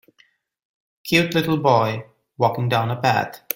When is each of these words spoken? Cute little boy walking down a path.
Cute 1.03 1.35
little 1.35 1.57
boy 1.57 2.03
walking 2.35 2.67
down 2.67 2.89
a 2.89 2.99
path. 2.99 3.43